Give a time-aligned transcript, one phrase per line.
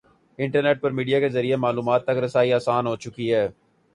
[0.39, 3.47] Internet پر media کے ذریعے معلومات تک رسائی آسان ہو چکی ہے۔